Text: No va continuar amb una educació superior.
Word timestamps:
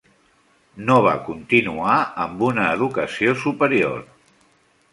No 0.85 0.95
va 1.07 1.11
continuar 1.27 1.97
amb 2.25 2.41
una 2.47 2.65
educació 2.79 3.37
superior. 3.45 4.01